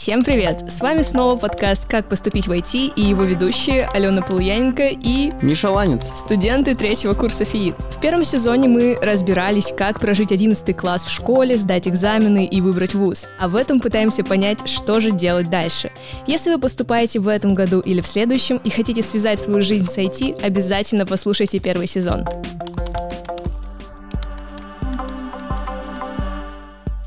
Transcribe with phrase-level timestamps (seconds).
[0.00, 0.64] Всем привет!
[0.66, 5.30] С вами снова подкаст «Как поступить в IT» и его ведущие Алена Полуяненко и...
[5.42, 6.06] Миша Ланец.
[6.16, 7.74] Студенты третьего курса ФИИД.
[7.76, 12.94] В первом сезоне мы разбирались, как прожить 11 класс в школе, сдать экзамены и выбрать
[12.94, 13.28] вуз.
[13.38, 15.92] А в этом пытаемся понять, что же делать дальше.
[16.26, 19.98] Если вы поступаете в этом году или в следующем и хотите связать свою жизнь с
[19.98, 22.24] IT, обязательно послушайте первый сезон.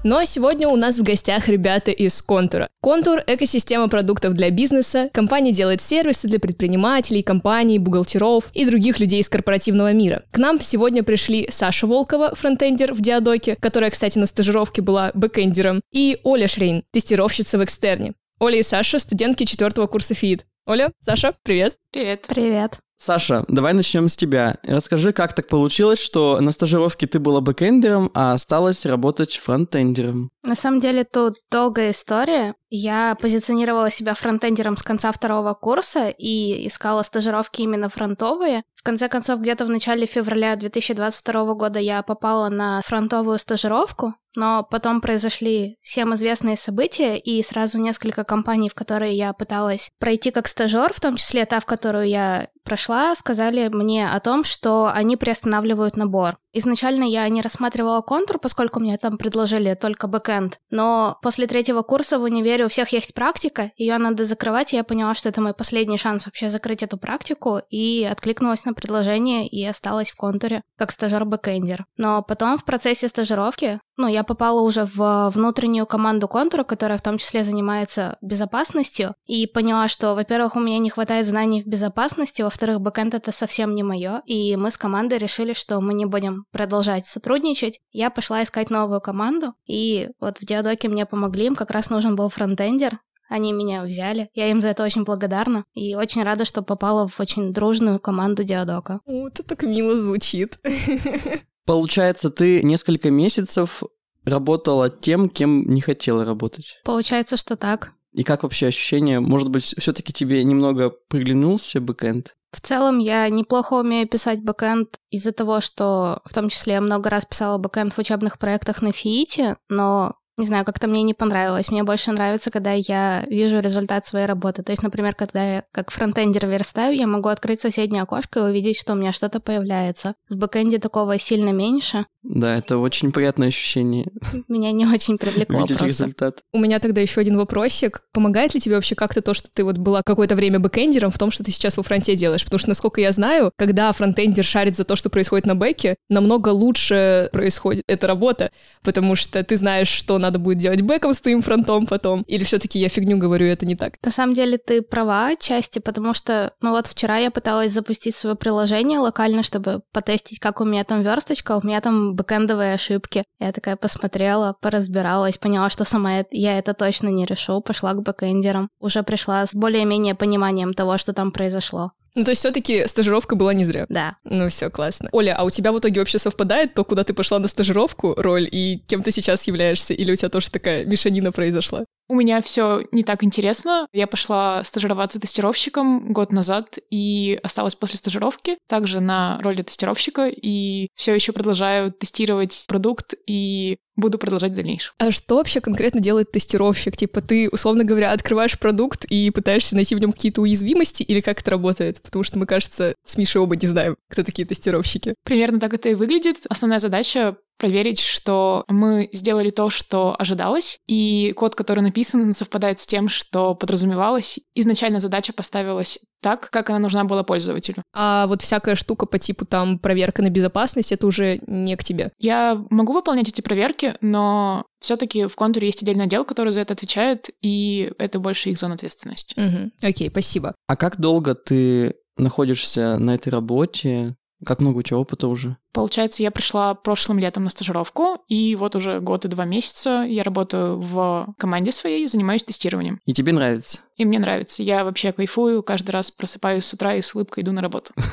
[0.03, 2.67] Но сегодня у нас в гостях ребята из Контура.
[2.81, 5.09] Контур— экосистема продуктов для бизнеса.
[5.13, 10.23] Компания делает сервисы для предпринимателей, компаний, бухгалтеров и других людей из корпоративного мира.
[10.31, 15.79] К нам сегодня пришли Саша Волкова, фронтендер в Диадоке, которая, кстати, на стажировке была бэкендером,
[15.93, 18.13] и Оля Шрейн, тестировщица в экстерне.
[18.40, 20.45] Оля и Саша— студентки четвертого курса ФИИТ.
[20.65, 21.77] Оля, Саша, привет.
[21.91, 22.26] Привет.
[22.27, 22.79] Привет.
[23.03, 24.59] Саша, давай начнем с тебя.
[24.63, 30.29] Расскажи, как так получилось, что на стажировке ты была бэкэндером, а осталась работать фронтендером?
[30.41, 32.55] На самом деле тут долгая история.
[32.70, 38.63] Я позиционировала себя фронтендером с конца второго курса и искала стажировки именно фронтовые.
[38.76, 44.65] В конце концов, где-то в начале февраля 2022 года я попала на фронтовую стажировку, но
[44.70, 50.48] потом произошли всем известные события, и сразу несколько компаний, в которые я пыталась пройти как
[50.48, 55.18] стажер, в том числе та, в которую я прошла, сказали мне о том, что они
[55.18, 56.38] приостанавливают набор.
[56.56, 60.60] Изначально я не рассматривала контур, поскольку мне там предложили только бэкэнд.
[60.70, 64.84] Но после третьего курса в универе у всех есть практика, ее надо закрывать, и я
[64.84, 69.66] поняла, что это мой последний шанс вообще закрыть эту практику, и откликнулась на предложение и
[69.66, 71.86] осталась в контуре как стажер-бэкэндер.
[71.97, 77.02] Но потом в процессе стажировки, ну, я попала уже в внутреннюю команду контура, которая в
[77.02, 82.44] том числе занимается безопасностью, и поняла, что, во-первых, у меня не хватает знаний в безопасности,
[82.53, 86.46] во-вторых, бэкэнд это совсем не мое, и мы с командой решили, что мы не будем
[86.51, 91.72] продолжать сотрудничать, я пошла искать новую команду, и вот в Диадоке мне помогли, им как
[91.72, 94.29] раз нужен был фронтендер, они меня взяли.
[94.35, 95.66] Я им за это очень благодарна.
[95.73, 98.99] И очень рада, что попала в очень дружную команду Диадока.
[99.05, 100.59] О, это так мило звучит.
[101.66, 103.81] Получается, ты несколько месяцев
[104.23, 106.79] работала тем, кем не хотела работать.
[106.83, 107.94] Получается, что так.
[108.13, 109.19] И как вообще ощущение?
[109.19, 112.35] Может быть, все-таки тебе немного приглянулся бэкэнд?
[112.51, 117.09] В целом я неплохо умею писать бэкэнд из-за того, что в том числе я много
[117.09, 121.69] раз писала бэкэнд в учебных проектах на ФИИТе, но не знаю, как-то мне не понравилось.
[121.69, 124.63] Мне больше нравится, когда я вижу результат своей работы.
[124.63, 128.79] То есть, например, когда я как фронтендер верстаю, я могу открыть соседнее окошко и увидеть,
[128.79, 130.16] что у меня что-то появляется.
[130.29, 132.05] В бэкэнде такого сильно меньше.
[132.23, 134.07] Да, это очень приятное ощущение.
[134.47, 136.05] Меня не очень привлекло Видеть просто.
[136.05, 136.41] результат.
[136.53, 138.01] У меня тогда еще один вопросик.
[138.13, 141.31] Помогает ли тебе вообще как-то то, что ты вот была какое-то время бэкэндером в том,
[141.31, 142.43] что ты сейчас во фронте делаешь?
[142.45, 146.49] Потому что, насколько я знаю, когда фронтендер шарит за то, что происходит на бэке, намного
[146.49, 148.51] лучше происходит эта работа,
[148.83, 152.23] потому что ты знаешь, что надо будет делать бэком с твоим фронтом потом.
[152.23, 153.94] Или все-таки я фигню говорю, это не так?
[154.03, 158.35] На самом деле ты права отчасти, потому что, ну вот вчера я пыталась запустить свое
[158.35, 163.23] приложение локально, чтобы потестить, как у меня там версточка, у меня там бэкэндовые ошибки.
[163.39, 168.69] Я такая посмотрела, поразбиралась, поняла, что сама я это точно не решу, пошла к бэкэндерам.
[168.79, 171.91] Уже пришла с более-менее пониманием того, что там произошло.
[172.16, 173.85] Ну, то есть все-таки стажировка была не зря.
[173.90, 174.18] Да.
[174.24, 175.09] Ну, все классно.
[175.12, 178.47] Оля, а у тебя в итоге вообще совпадает то, куда ты пошла на стажировку, роль,
[178.51, 179.94] и кем ты сейчас являешься?
[179.94, 181.85] Или у тебя тоже такая мешанина произошла?
[182.08, 183.88] У меня все не так интересно.
[183.94, 190.90] Я пошла стажироваться тестировщиком год назад и осталась после стажировки также на роли тестировщика и
[190.96, 194.94] все еще продолжаю тестировать продукт и буду продолжать в дальнейшем.
[194.97, 196.97] А что вообще конкретно делает тестировщик?
[196.97, 201.41] Типа ты, условно говоря, открываешь продукт и пытаешься найти в нем какие-то уязвимости, или как
[201.41, 202.02] это работает?
[202.02, 205.16] Потому что мы, кажется, с Мишей оба не знаем, кто такие тестировщики.
[205.24, 206.46] Примерно так это и выглядит.
[206.50, 212.88] Основная задача проверить, что мы сделали то, что ожидалось, и код, который написан, совпадает с
[212.88, 214.40] тем, что подразумевалось.
[214.56, 217.84] Изначально задача поставилась так, как она нужна была пользователю.
[217.94, 222.12] А вот всякая штука по типу там проверка на безопасность, это уже не к тебе.
[222.18, 226.73] Я могу выполнять эти проверки, но все-таки в контуре есть отдельный отдел, который за это
[226.73, 229.40] отвечает, и это больше их зона ответственности.
[229.40, 229.72] Мгм.
[229.82, 230.56] Окей, спасибо.
[230.67, 234.16] А как долго ты находишься на этой работе?
[234.45, 235.57] Как много у тебя опыта уже?
[235.73, 240.23] Получается, я пришла прошлым летом на стажировку, и вот уже год и два месяца я
[240.23, 242.99] работаю в команде своей, занимаюсь тестированием.
[243.05, 243.79] И тебе нравится?
[243.97, 244.63] И мне нравится.
[244.63, 247.93] Я вообще кайфую, каждый раз просыпаюсь с утра и с улыбкой иду на работу.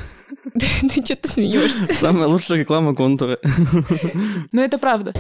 [0.58, 1.94] Ты что-то смеешься.
[1.94, 3.38] Самая лучшая реклама контура.
[4.52, 5.12] Но это правда.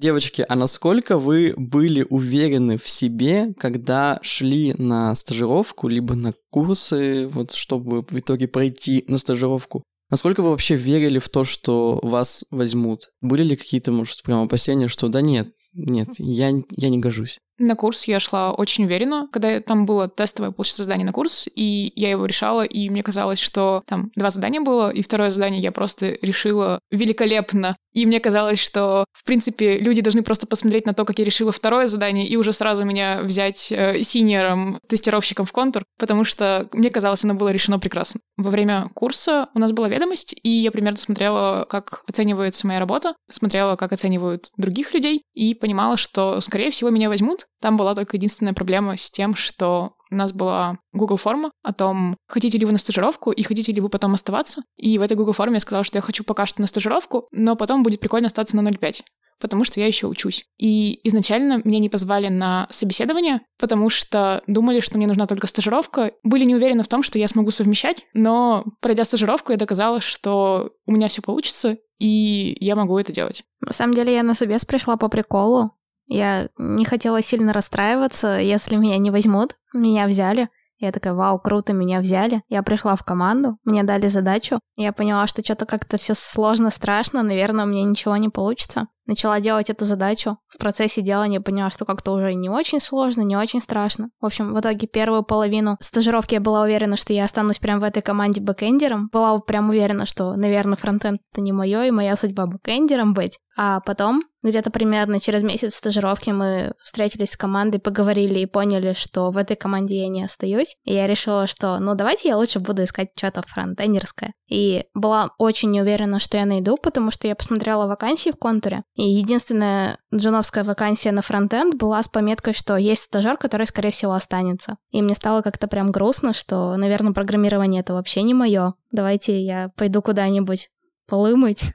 [0.00, 7.26] Девочки, а насколько вы были уверены в себе, когда шли на стажировку, либо на курсы,
[7.26, 9.84] вот чтобы в итоге пройти на стажировку?
[10.08, 13.10] Насколько вы вообще верили в то, что вас возьмут?
[13.20, 17.38] Были ли какие-то, может, прям опасения, что да нет, нет, я, я не гожусь?
[17.62, 21.92] На курс я шла очень уверенно, когда там было тестовое, получается, задание на курс, и
[21.94, 25.70] я его решала, и мне казалось, что там два задания было, и второе задание я
[25.70, 27.76] просто решила великолепно.
[27.92, 31.52] И мне казалось, что, в принципе, люди должны просто посмотреть на то, как я решила
[31.52, 36.88] второе задание, и уже сразу меня взять э, синьором, тестировщиком в контур, потому что мне
[36.88, 38.20] казалось, оно было решено прекрасно.
[38.38, 43.14] Во время курса у нас была ведомость, и я примерно смотрела, как оценивается моя работа,
[43.30, 48.16] смотрела, как оценивают других людей, и понимала, что, скорее всего, меня возьмут, там была только
[48.16, 52.72] единственная проблема с тем, что у нас была Google форма о том, хотите ли вы
[52.72, 54.62] на стажировку и хотите ли вы потом оставаться.
[54.76, 57.56] И в этой Google форме я сказала, что я хочу пока что на стажировку, но
[57.56, 59.02] потом будет прикольно остаться на 0,5
[59.40, 60.44] потому что я еще учусь.
[60.58, 66.12] И изначально меня не позвали на собеседование, потому что думали, что мне нужна только стажировка.
[66.22, 70.72] Были не уверены в том, что я смогу совмещать, но пройдя стажировку, я доказала, что
[70.86, 73.42] у меня все получится, и я могу это делать.
[73.60, 75.72] На самом деле я на собес пришла по приколу.
[76.10, 79.56] Я не хотела сильно расстраиваться, если меня не возьмут.
[79.72, 80.48] Меня взяли.
[80.80, 82.42] Я такая, вау, круто, меня взяли.
[82.48, 84.58] Я пришла в команду, мне дали задачу.
[84.76, 89.40] Я поняла, что что-то как-то все сложно, страшно, наверное, у меня ничего не получится начала
[89.40, 90.38] делать эту задачу.
[90.48, 94.10] В процессе делания поняла, что как-то уже не очень сложно, не очень страшно.
[94.20, 97.84] В общем, в итоге первую половину стажировки я была уверена, что я останусь прям в
[97.84, 99.08] этой команде бэкэндером.
[99.12, 103.38] Была прям уверена, что, наверное, фронтенд это не мое, и моя судьба бэкэндером быть.
[103.56, 109.30] А потом, где-то примерно через месяц стажировки мы встретились с командой, поговорили и поняли, что
[109.30, 110.76] в этой команде я не остаюсь.
[110.84, 114.32] И я решила, что, ну, давайте я лучше буду искать что-то фронтендерское.
[114.48, 118.82] И была очень не уверена, что я найду, потому что я посмотрела вакансии в контуре,
[119.00, 124.12] и единственная джуновская вакансия на фронтенд была с пометкой, что есть стажер, который, скорее всего,
[124.12, 124.76] останется.
[124.90, 128.74] И мне стало как-то прям грустно, что, наверное, программирование это вообще не мое.
[128.92, 130.68] Давайте я пойду куда-нибудь
[131.08, 131.64] полы мыть.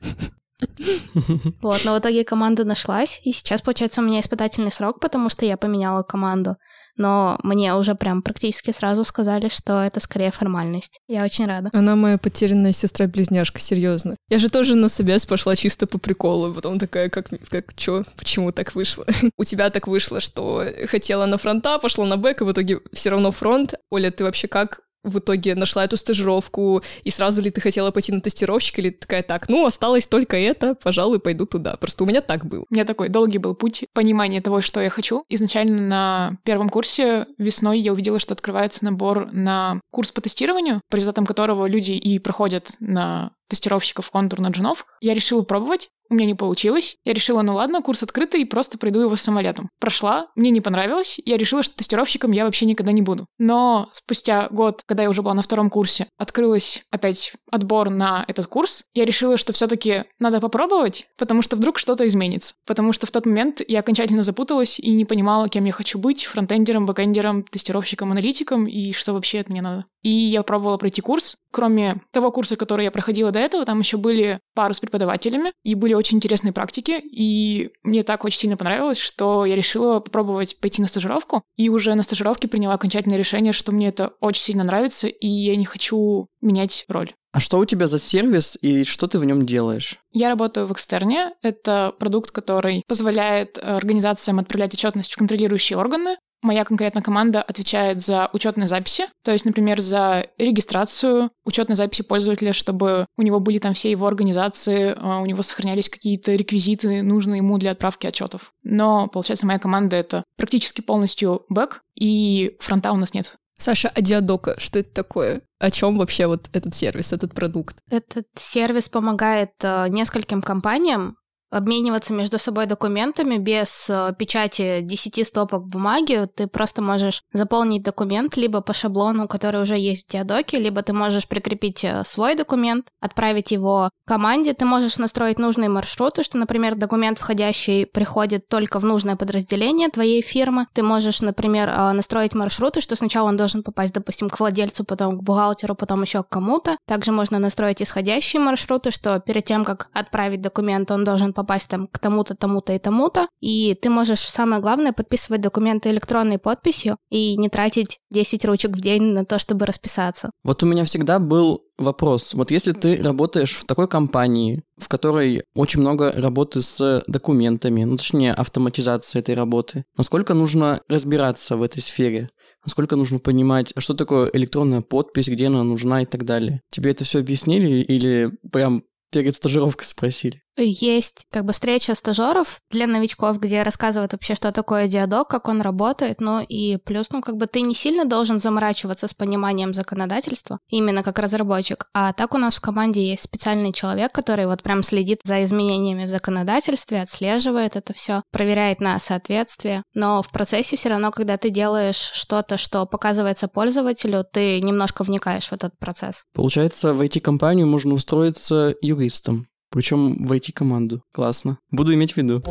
[1.62, 5.45] Вот, но в итоге команда нашлась, и сейчас, получается, у меня испытательный срок, потому что
[5.45, 6.56] я поменяла команду
[6.97, 11.00] но мне уже прям практически сразу сказали, что это скорее формальность.
[11.07, 11.69] Я очень рада.
[11.74, 14.15] Она моя потерянная сестра-близняшка, серьезно.
[14.30, 18.51] Я же тоже на собес пошла чисто по приколу, потом такая, как, как чё, почему
[18.51, 19.06] так вышло?
[19.38, 23.09] У тебя так вышло, что хотела на фронта, пошла на бэк, и в итоге все
[23.09, 23.74] равно фронт.
[23.89, 28.12] Оля, ты вообще как в итоге нашла эту стажировку, и сразу ли ты хотела пойти
[28.12, 31.78] на тестировщик, или такая, так, ну, осталось только это, пожалуй, пойду туда.
[31.78, 32.66] Просто у меня так было.
[32.69, 35.24] У меня такой долгий был путь понимания того, что я хочу.
[35.30, 40.96] Изначально на первом курсе весной я увидела, что открывается набор на курс по тестированию, по
[40.96, 44.86] результатам которого люди и проходят на тестировщиков контур на джунов.
[45.01, 46.97] Я решила пробовать, у меня не получилось.
[47.03, 49.69] Я решила, ну ладно, курс открытый, и просто приду его самолетом.
[49.80, 53.25] Прошла, мне не понравилось, я решила, что тестировщиком я вообще никогда не буду.
[53.39, 58.47] Но спустя год, когда я уже была на втором курсе, открылась опять отбор на этот
[58.47, 62.53] курс, я решила, что все-таки надо попробовать, потому что вдруг что-то изменится.
[62.65, 66.25] Потому что в тот момент я окончательно запуталась и не понимала, кем я хочу быть,
[66.25, 69.86] фронтендером, бэкендером, тестировщиком, аналитиком, и что вообще от меня надо.
[70.06, 71.36] И я пробовала пройти курс.
[71.50, 75.74] Кроме того курса, который я проходила до этого, там еще были пары с преподавателями, и
[75.74, 80.80] были очень интересные практики, и мне так очень сильно понравилось, что я решила попробовать пойти
[80.84, 85.07] на стажировку, и уже на стажировке приняла окончательное решение, что мне это очень сильно нравится,
[85.07, 87.16] и я не хочу менять роль.
[87.36, 90.00] А что у тебя за сервис и что ты в нем делаешь?
[90.13, 91.34] Я работаю в экстерне.
[91.42, 96.16] Это продукт, который позволяет организациям отправлять отчетность в контролирующие органы.
[96.45, 102.54] Моя конкретно команда отвечает за учетные записи, то есть, например, за регистрацию учетной записи пользователя,
[102.54, 107.37] чтобы у него были там все его организации, а, у него сохранялись какие-то реквизиты, нужные
[107.37, 108.52] ему для отправки отчетов.
[108.61, 113.37] Но, получается, моя команда— это практически полностью бэк, и фронта у нас нет.
[113.57, 115.42] Саша, а Диадока, что это такое?
[115.59, 117.78] О чем вообще вот этот сервис, этот продукт?
[117.90, 121.18] Этот сервис помогает э, нескольким компаниям
[121.52, 126.25] обмениваться между собой документами без э, печати 10 стопок бумаги.
[126.35, 130.94] Ты просто можешь заполнить документ либо по шаблону, который уже есть в Диадоке, либо ты
[130.94, 134.54] можешь прикрепить э, свой документ, отправить его команде.
[134.54, 140.21] Ты можешь настроить нужные маршруты, что, например, документ входящий приходит только в нужное подразделение твоей
[140.21, 140.68] фирмы.
[140.73, 145.19] Ты можешь, например, э, настроить маршруты, что сначала он должен попасть, допустим, к владельцу, потом
[145.19, 146.78] к бухгалтеру, потом еще к кому-то.
[146.87, 151.87] Также можно настроить исходящие маршруты, что перед тем, как отправить документ, он должен попасть там
[151.87, 153.27] к тому-то, тому-то и тому-то.
[153.42, 158.81] И ты можешь, самое главное, подписывать документы электронной подписью и не тратить 10 ручек в
[158.81, 160.31] день на то, чтобы расписаться.
[160.44, 162.33] Вот у меня всегда был вопрос.
[162.33, 167.97] Вот если ты работаешь в такой компании, в которой очень много работы с документами, ну
[167.97, 172.30] точнее автоматизация этой работы, насколько нужно разбираться в этой сфере?
[172.65, 176.61] насколько нужно понимать, что такое электронная подпись, где она нужна и так далее.
[176.71, 180.42] Тебе это все объяснили или прям перед стажировкой спросили?
[180.57, 185.62] Есть как бы встреча стажеров для новичков, где рассказывают вообще, что такое диадок, как он
[185.62, 190.59] работает, ну и плюс, ну как бы ты не сильно должен заморачиваться с пониманием законодательства,
[190.69, 194.83] именно как разработчик, а так у нас в команде есть специальный человек, который вот прям
[194.83, 200.90] следит за изменениями в законодательстве, отслеживает это все, проверяет на соответствие, но в процессе все
[200.90, 206.24] равно, когда ты делаешь что-то, что показывается пользователю, ты немножко вникаешь в этот процесс.
[206.33, 211.01] Получается, в IT-компанию можно устроиться юристом причем в IT-команду.
[211.11, 211.57] Классно.
[211.69, 212.41] Буду иметь в виду.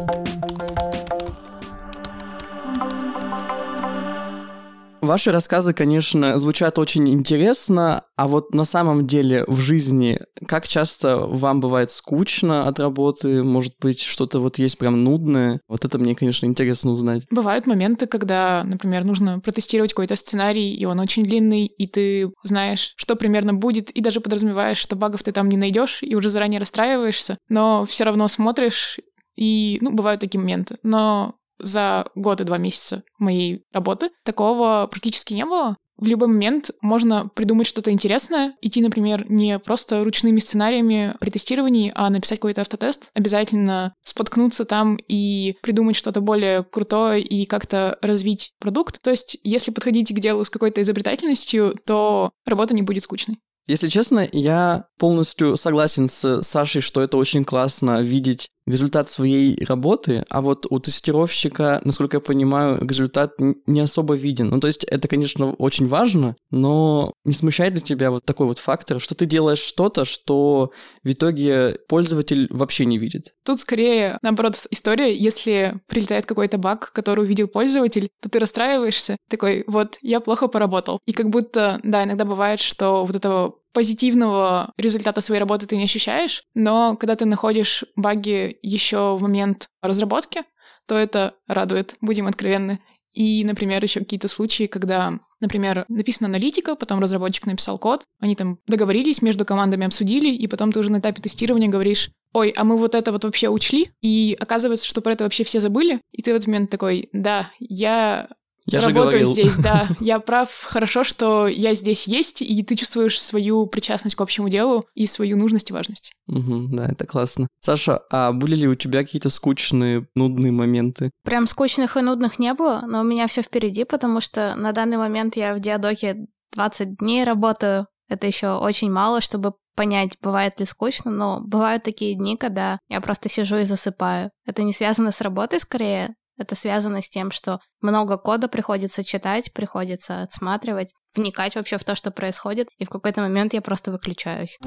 [5.05, 11.19] Ваши рассказы, конечно, звучат очень интересно, а вот на самом деле в жизни, как часто
[11.19, 15.61] вам бывает скучно от работы, может быть, что-то вот есть прям нудное?
[15.69, 17.27] Вот это мне, конечно, интересно узнать.
[17.31, 22.95] Бывают моменты, когда, например, нужно протестировать какой-то сценарий, и он очень длинный, и ты знаешь,
[22.97, 26.61] что примерно будет, и даже подразумеваешь, что багов ты там не найдешь, и уже заранее
[26.61, 28.99] расстраиваешься, но все равно смотришь
[29.37, 30.77] и, ну, бывают такие моменты.
[30.83, 35.77] Но за год и два месяца моей работы такого практически не было.
[35.97, 41.93] В любой момент можно придумать что-то интересное, идти, например, не просто ручными сценариями при тестировании,
[41.95, 48.55] а написать какой-то автотест, обязательно споткнуться там и придумать что-то более крутое и как-то развить
[48.59, 49.01] продукт.
[49.03, 53.39] То есть, если подходить к делу с какой-то изобретательностью, то работа не будет скучной.
[53.67, 60.25] Если честно, я полностью согласен с Сашей, что это очень классно видеть результат своей работы,
[60.31, 64.49] а вот у тестировщика, насколько я понимаю, результат не особо виден.
[64.49, 68.59] Ну, то есть это, конечно, очень важно, но не смущает ли тебя вот такой вот
[68.59, 73.35] фактор, что ты делаешь что-то, что в итоге пользователь вообще не видит?
[73.45, 79.65] Тут скорее, наоборот, история, если прилетает какой-то баг, который увидел пользователь, то ты расстраиваешься, такой,
[79.67, 80.99] вот, я плохо поработал.
[81.07, 85.85] И как будто, да, иногда бывает, что вот этого позитивного результата своей работы ты не
[85.85, 90.43] ощущаешь, но когда ты находишь баги еще в момент разработки,
[90.87, 92.79] то это радует, будем откровенны.
[93.13, 98.59] И, например, еще какие-то случаи, когда, например, написана аналитика, потом разработчик написал код, они там
[98.67, 102.77] договорились, между командами обсудили, и потом ты уже на этапе тестирования говоришь, ой, а мы
[102.77, 106.33] вот это вот вообще учли, и оказывается, что про это вообще все забыли, и ты
[106.33, 108.29] в этот момент такой, да, я
[108.67, 109.89] я работаю здесь, да.
[110.01, 110.51] Я прав.
[110.65, 115.37] Хорошо, что я здесь есть, и ты чувствуешь свою причастность к общему делу и свою
[115.37, 116.13] нужность и важность.
[116.29, 117.49] Угу, да, это классно.
[117.61, 121.11] Саша, а были ли у тебя какие-то скучные, нудные моменты?
[121.25, 124.97] Прям скучных и нудных не было, но у меня все впереди, потому что на данный
[124.97, 127.87] момент я в Диадоке 20 дней работаю.
[128.09, 133.01] Это еще очень мало, чтобы понять, бывает ли скучно, но бывают такие дни, когда я
[133.01, 134.31] просто сижу и засыпаю.
[134.47, 139.53] Это не связано с работой скорее, это связано с тем, что много кода приходится читать,
[139.53, 144.59] приходится отсматривать, вникать вообще в то, что происходит, и в какой-то момент я просто выключаюсь.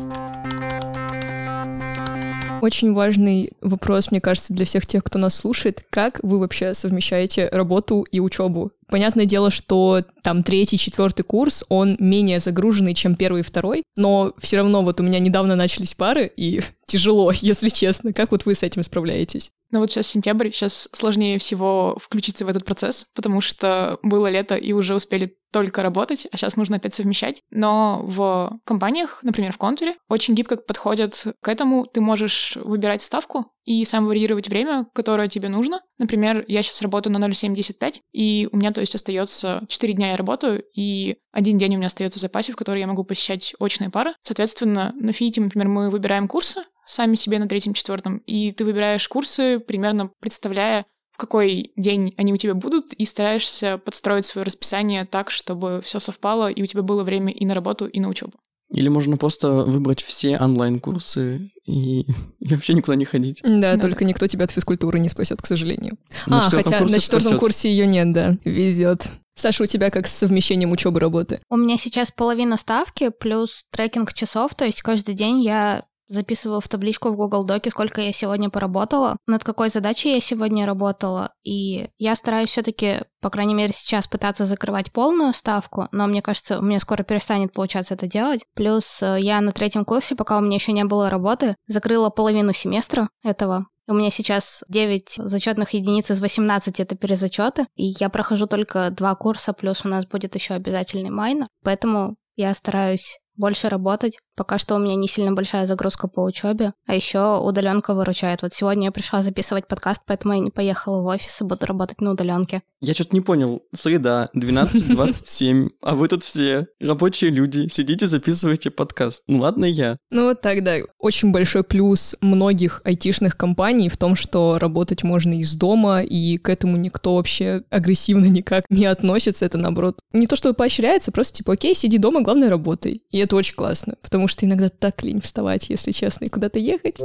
[2.61, 5.83] Очень важный вопрос, мне кажется, для всех тех, кто нас слушает.
[5.89, 8.71] Как вы вообще совмещаете работу и учебу?
[8.89, 14.33] Понятное дело, что там третий, четвертый курс, он менее загруженный, чем первый и второй, но
[14.39, 18.13] все равно вот у меня недавно начались пары, и тяжело, если честно.
[18.13, 19.51] Как вот вы с этим справляетесь?
[19.71, 24.55] Ну вот сейчас сентябрь, сейчас сложнее всего включиться в этот процесс, потому что было лето
[24.55, 27.41] и уже успели только работать, а сейчас нужно опять совмещать.
[27.49, 31.87] Но в компаниях, например, в контуре, очень гибко подходят к этому.
[31.87, 35.81] Ты можешь выбирать ставку и сам варьировать время, которое тебе нужно.
[35.97, 40.17] Например, я сейчас работаю на 0,75, и у меня, то есть, остается 4 дня я
[40.17, 43.89] работаю, и один день у меня остается в запасе, в который я могу посещать очные
[43.89, 44.13] пары.
[44.21, 49.59] Соответственно, на ФИИТе, например, мы выбираем курсы сами себе на третьем-четвертом, и ты выбираешь курсы,
[49.59, 50.85] примерно представляя,
[51.17, 55.97] в какой день они у тебя будут, и стараешься подстроить свое расписание так, чтобы все
[55.97, 58.33] совпало, и у тебя было время и на работу, и на учебу.
[58.69, 62.01] Или можно просто выбрать все онлайн-курсы и,
[62.39, 63.39] и вообще никуда не ходить.
[63.41, 65.97] Да, да, только никто тебя от физкультуры не спасет, к сожалению.
[66.27, 67.39] На а, хотя на четвертом спасет.
[67.39, 68.37] курсе ее нет, да.
[68.45, 69.09] Везет.
[69.35, 71.41] Саша, у тебя как с совмещением учебы работы?
[71.49, 76.67] У меня сейчас половина ставки плюс трекинг часов, то есть каждый день я записываю в
[76.67, 81.89] табличку в Google Доке, сколько я сегодня поработала, над какой задачей я сегодня работала, и
[81.97, 86.61] я стараюсь все-таки, по крайней мере, сейчас пытаться закрывать полную ставку, но мне кажется, у
[86.61, 88.41] меня скоро перестанет получаться это делать.
[88.55, 92.53] Плюс э, я на третьем курсе, пока у меня еще не было работы, закрыла половину
[92.53, 98.45] семестра этого, у меня сейчас 9 зачетных единиц из 18 это перезачеты, и я прохожу
[98.45, 101.47] только два курса, плюс у нас будет еще обязательный майнер.
[101.63, 104.19] Поэтому я стараюсь больше работать.
[104.35, 108.41] Пока что у меня не сильно большая загрузка по учебе, а еще удаленка выручает.
[108.41, 112.01] Вот сегодня я пришла записывать подкаст, поэтому я не поехала в офис и буду работать
[112.01, 112.61] на удаленке.
[112.79, 113.63] Я что-то не понял.
[113.73, 119.23] Среда, 12.27, а вы тут все рабочие люди, сидите, записываете подкаст.
[119.27, 119.97] Ну ладно я.
[120.11, 125.55] Ну вот тогда очень большой плюс многих айтишных компаний в том, что работать можно из
[125.55, 129.45] дома, и к этому никто вообще агрессивно никак не относится.
[129.45, 133.01] Это наоборот не то, что поощряется, просто типа, окей, сиди дома, главное работай.
[133.09, 136.97] И это очень классно, потому что иногда так лень вставать, если честно, и куда-то ехать.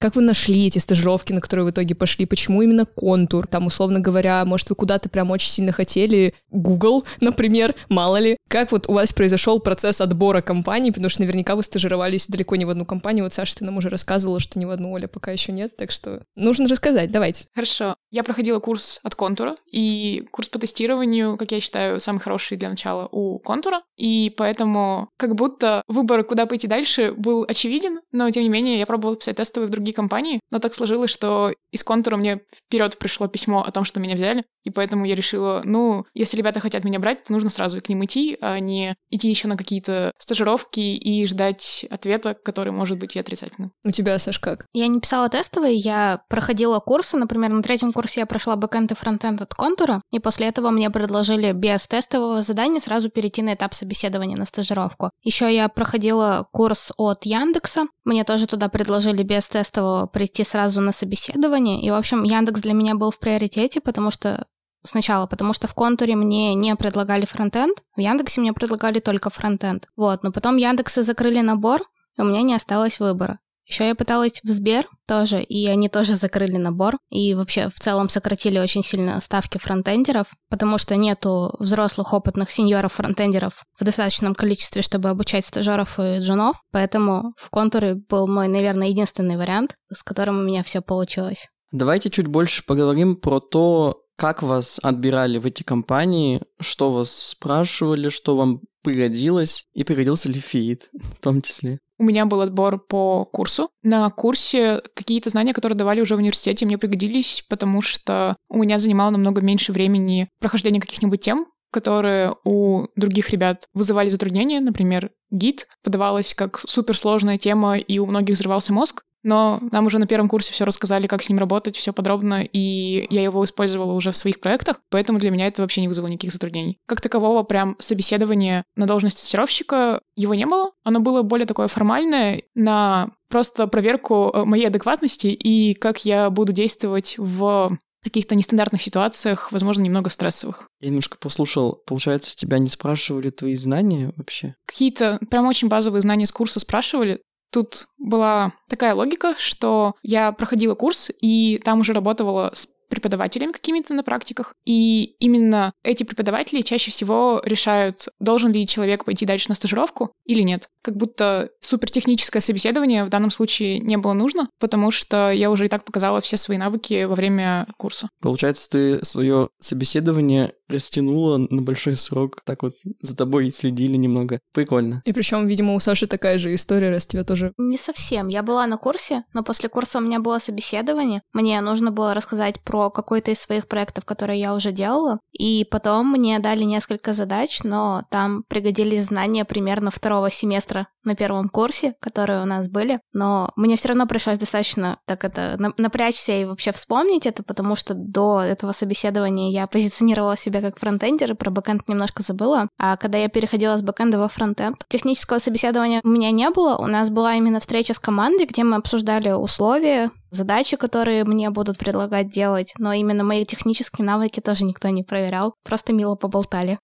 [0.00, 2.24] Как вы нашли эти стажировки, на которые в итоге пошли?
[2.24, 3.46] Почему именно контур?
[3.46, 6.32] Там, условно говоря, может, вы куда-то прям очень сильно хотели?
[6.50, 8.38] Google, например, мало ли.
[8.48, 10.90] Как вот у вас произошел процесс отбора компаний?
[10.90, 13.24] Потому что наверняка вы стажировались далеко не в одну компанию.
[13.24, 15.90] Вот, Саша, ты нам уже рассказывала, что ни в одну Оля пока еще нет, так
[15.90, 17.10] что нужно рассказать.
[17.10, 17.44] Давайте.
[17.54, 17.94] Хорошо.
[18.10, 22.70] Я проходила курс от контура, и курс по тестированию, как я считаю, самый хороший для
[22.70, 28.42] начала у контура, и поэтому как будто выбор, куда пойти дальше, был очевиден, но тем
[28.42, 31.82] не менее я пробовала писать тестовые в другие другие компании, но так сложилось, что из
[31.82, 36.04] контура мне вперед пришло письмо о том, что меня взяли, и поэтому я решила, ну,
[36.14, 39.48] если ребята хотят меня брать, то нужно сразу к ним идти, а не идти еще
[39.48, 43.72] на какие-то стажировки и ждать ответа, который может быть и отрицательным.
[43.84, 44.66] У тебя, Саш, как?
[44.72, 48.94] Я не писала тестовые, я проходила курсы, например, на третьем курсе я прошла бэкэнд и
[48.94, 53.74] фронтенд от контура, и после этого мне предложили без тестового задания сразу перейти на этап
[53.74, 55.10] собеседования на стажировку.
[55.22, 59.79] Еще я проходила курс от Яндекса, мне тоже туда предложили без тестового
[60.12, 64.46] прийти сразу на собеседование, и, в общем, Яндекс для меня был в приоритете, потому что
[64.84, 69.88] сначала, потому что в контуре мне не предлагали фронтенд, в Яндексе мне предлагали только фронтенд.
[69.96, 71.82] Вот, но потом Яндексы закрыли набор,
[72.16, 73.38] и у меня не осталось выбора.
[73.70, 76.96] Еще я пыталась в Сбер тоже, и они тоже закрыли набор.
[77.08, 83.62] И вообще в целом сократили очень сильно ставки фронтендеров, потому что нету взрослых опытных сеньоров-фронтендеров
[83.78, 86.60] в достаточном количестве, чтобы обучать стажеров и джунов.
[86.72, 91.46] Поэтому в контуре был мой, наверное, единственный вариант, с которым у меня все получилось.
[91.70, 98.08] Давайте чуть больше поговорим про то, как вас отбирали в эти компании, что вас спрашивали,
[98.08, 101.78] что вам пригодилось, и пригодился ли фиит в том числе?
[102.00, 103.68] У меня был отбор по курсу.
[103.82, 108.78] На курсе какие-то знания, которые давали уже в университете, мне пригодились, потому что у меня
[108.78, 114.60] занимало намного меньше времени прохождение каких-нибудь тем, которые у других ребят вызывали затруднения.
[114.60, 119.02] Например, гид подавалась как суперсложная тема, и у многих взрывался мозг.
[119.22, 123.06] Но нам уже на первом курсе все рассказали, как с ним работать, все подробно, и
[123.10, 126.32] я его использовала уже в своих проектах, поэтому для меня это вообще не вызвало никаких
[126.32, 126.78] затруднений.
[126.86, 130.70] Как такового прям собеседования на должность тестировщика его не было.
[130.84, 136.52] Оно было более такое формальное, на просто проверку э, моей адекватности и как я буду
[136.52, 140.68] действовать в каких-то нестандартных ситуациях, возможно, немного стрессовых.
[140.80, 144.54] Я немножко послушал, получается, тебя не спрашивали твои знания вообще?
[144.66, 150.74] Какие-то прям очень базовые знания с курса спрашивали, Тут была такая логика, что я проходила
[150.74, 154.54] курс, и там уже работала с преподавателями какими-то на практиках.
[154.66, 160.42] И именно эти преподаватели чаще всего решают, должен ли человек пойти дальше на стажировку или
[160.42, 160.68] нет.
[160.82, 165.68] Как будто супертехническое собеседование в данном случае не было нужно, потому что я уже и
[165.68, 168.08] так показала все свои навыки во время курса.
[168.20, 174.40] Получается, ты свое собеседование растянула на большой срок, так вот за тобой следили немного.
[174.52, 175.02] Прикольно.
[175.04, 177.52] И причем, видимо, у Саши такая же история, раз тебя тоже...
[177.58, 178.28] Не совсем.
[178.28, 181.22] Я была на курсе, но после курса у меня было собеседование.
[181.32, 185.20] Мне нужно было рассказать про какой-то из своих проектов, которые я уже делала.
[185.32, 191.48] И потом мне дали несколько задач, но там пригодились знания примерно второго семестра на первом
[191.48, 193.00] курсе, которые у нас были.
[193.12, 197.94] Но мне все равно пришлось достаточно так это напрячься и вообще вспомнить это, потому что
[197.94, 202.68] до этого собеседования я позиционировала себя как фронтендер, и про бэкэнд немножко забыла.
[202.78, 206.76] А когда я переходила с бэкэнда во фронтенд, технического собеседования у меня не было.
[206.76, 211.78] У нас была именно встреча с командой, где мы обсуждали условия, задачи, которые мне будут
[211.78, 216.78] предлагать делать, но именно мои технические навыки тоже никто не проверял, просто мило поболтали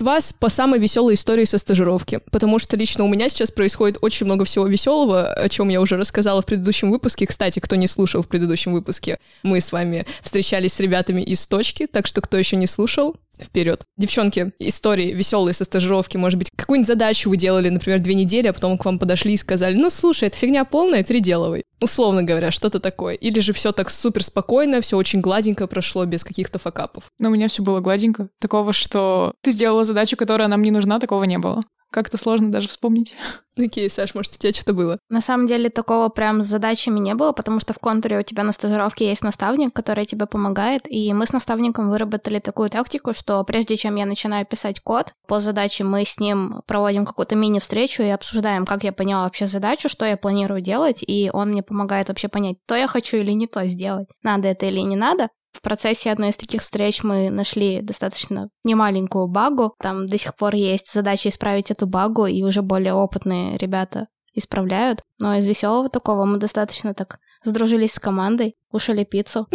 [0.00, 3.98] с вас по самой веселой истории со стажировки, потому что лично у меня сейчас происходит
[4.00, 7.26] очень много всего веселого, о чем я уже рассказала в предыдущем выпуске.
[7.26, 11.86] Кстати, кто не слушал в предыдущем выпуске, мы с вами встречались с ребятами из точки,
[11.86, 13.84] так что кто еще не слушал, вперед.
[13.96, 18.52] Девчонки, истории веселые со стажировки, может быть, какую-нибудь задачу вы делали, например, две недели, а
[18.52, 21.64] потом к вам подошли и сказали, ну, слушай, это фигня полная, переделывай.
[21.80, 23.14] Условно говоря, что-то такое.
[23.14, 27.04] Или же все так супер спокойно, все очень гладенько прошло, без каких-то факапов.
[27.18, 28.28] Но у меня все было гладенько.
[28.38, 31.62] Такого, что ты сделала задачу, которая нам не нужна, такого не было.
[31.90, 33.14] Как-то сложно даже вспомнить.
[33.58, 34.98] Окей, Саш, может, у тебя что-то было?
[35.08, 38.44] На самом деле такого прям с задачами не было, потому что в контуре у тебя
[38.44, 43.42] на стажировке есть наставник, который тебе помогает, и мы с наставником выработали такую тактику, что
[43.44, 48.08] прежде чем я начинаю писать код, по задаче мы с ним проводим какую-то мини-встречу и
[48.08, 52.28] обсуждаем, как я поняла вообще задачу, что я планирую делать, и он мне помогает вообще
[52.28, 55.28] понять, то я хочу или не то сделать, надо это или не надо.
[55.52, 59.74] В процессе одной из таких встреч мы нашли достаточно немаленькую багу.
[59.80, 65.02] Там до сих пор есть задача исправить эту багу, и уже более опытные ребята исправляют.
[65.18, 69.48] Но из веселого такого мы достаточно так сдружились с командой, кушали пиццу.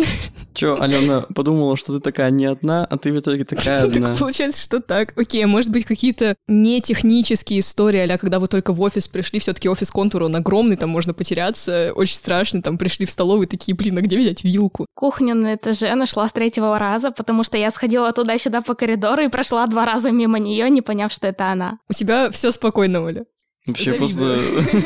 [0.54, 4.12] Чё, Алена подумала, что ты такая не одна, а ты в итоге такая одна.
[4.12, 5.18] Так получается, что так.
[5.18, 9.40] Окей, а может быть, какие-то не технические истории, а когда вы только в офис пришли,
[9.40, 13.48] все таки офис контура, он огромный, там можно потеряться, очень страшно, там пришли в столовую,
[13.48, 14.86] такие, блин, а где взять вилку?
[14.94, 19.28] Кухню на этаже нашла с третьего раза, потому что я сходила туда-сюда по коридору и
[19.28, 21.80] прошла два раза мимо нее, не поняв, что это она.
[21.90, 23.26] У тебя все спокойно, Оля.
[23.68, 24.40] Вообще просто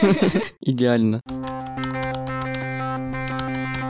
[0.61, 1.21] идеально.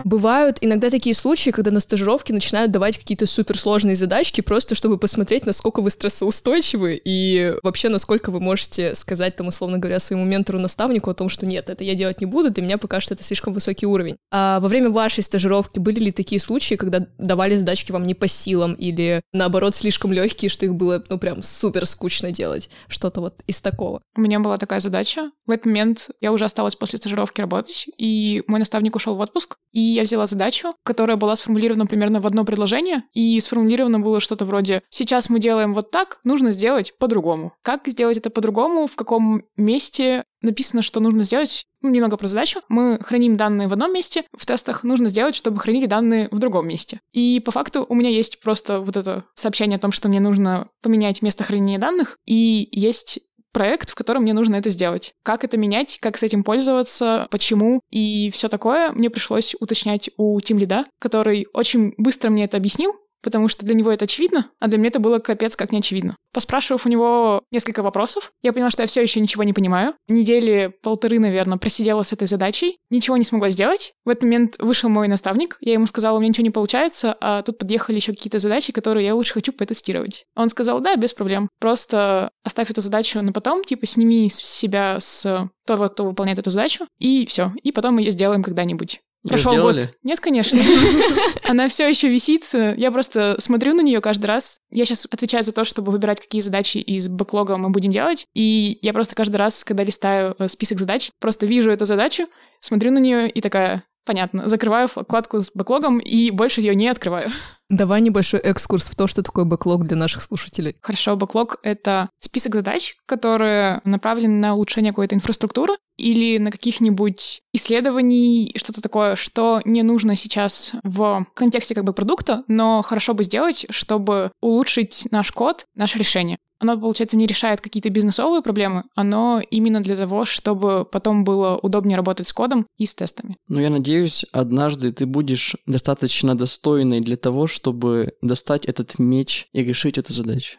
[0.10, 5.46] Бывают иногда такие случаи, когда на стажировке начинают давать какие-то суперсложные задачки, просто чтобы посмотреть,
[5.46, 11.14] насколько вы стрессоустойчивы и вообще, насколько вы можете сказать, там, условно говоря, своему ментору-наставнику о
[11.14, 13.86] том, что нет, это я делать не буду, для меня пока что это слишком высокий
[13.86, 14.18] уровень.
[14.32, 18.28] А во время вашей стажировки были ли такие случаи, когда давали задачки вам не по
[18.28, 22.72] силам или, наоборот, слишком легкие, что их было, ну, прям супер скучно делать?
[22.88, 24.02] Что-то вот из такого.
[24.18, 25.30] У меня была такая задача.
[25.46, 29.58] В этот момент я уже осталась после стажировки работать, и мой наставник ушел в отпуск,
[29.72, 34.46] и я взяла задачу, которая была сформулирована примерно в одно предложение, и сформулировано было что-то
[34.46, 37.54] вроде «Сейчас мы делаем вот так, нужно сделать по-другому».
[37.62, 42.62] Как сделать это по-другому, в каком месте написано, что нужно сделать, ну, немного про задачу.
[42.70, 46.68] Мы храним данные в одном месте, в тестах нужно сделать, чтобы хранили данные в другом
[46.68, 47.02] месте.
[47.12, 50.70] И по факту у меня есть просто вот это сообщение о том, что мне нужно
[50.82, 53.20] поменять место хранения данных, и есть
[53.52, 55.14] проект, в котором мне нужно это сделать.
[55.24, 60.40] Как это менять, как с этим пользоваться, почему и все такое мне пришлось уточнять у
[60.42, 64.68] Тим Лида, который очень быстро мне это объяснил, потому что для него это очевидно, а
[64.68, 66.16] для меня это было капец как не очевидно.
[66.32, 69.96] Поспрашивав у него несколько вопросов, я поняла, что я все еще ничего не понимаю.
[70.08, 73.94] Недели полторы, наверное, просидела с этой задачей, ничего не смогла сделать.
[74.06, 77.42] В этот момент вышел мой наставник, я ему сказала, у меня ничего не получается, а
[77.42, 80.26] тут подъехали еще какие-то задачи, которые я лучше хочу потестировать.
[80.36, 84.98] Он сказал, да, без проблем, просто оставь эту задачу на потом, типа сними с себя
[85.00, 89.02] с того, кто выполняет эту задачу, и все, и потом мы ее сделаем когда-нибудь.
[89.28, 89.90] Прошел год.
[90.04, 90.62] Нет, конечно.
[91.44, 92.50] Она все еще висит.
[92.54, 94.60] Я просто смотрю на нее каждый раз.
[94.72, 98.26] Я сейчас отвечаю за то, чтобы выбирать, какие задачи из бэклога мы будем делать.
[98.34, 102.28] И я просто каждый раз, когда листаю э, список задач, просто вижу эту задачу,
[102.62, 107.30] смотрю на нее и такая, понятно, закрываю вкладку с бэклогом и больше ее не открываю.
[107.70, 110.76] Давай небольшой экскурс в то, что такое бэклог для наших слушателей.
[110.82, 118.54] Хорошо, бэклог— это список задач, которые направлены на улучшение какой-то инфраструктуры или на каких-нибудь исследований,
[118.58, 123.68] что-то такое, что не нужно сейчас в контексте как бы продукта, но хорошо бы сделать,
[123.70, 129.82] чтобы улучшить наш код, наше решение оно, получается, не решает какие-то бизнесовые проблемы, оно именно
[129.82, 133.38] для того, чтобы потом было удобнее работать с кодом и с тестами.
[133.48, 139.64] Ну, я надеюсь, однажды ты будешь достаточно достойной для того, чтобы достать этот меч и
[139.64, 140.58] решить эту задачу.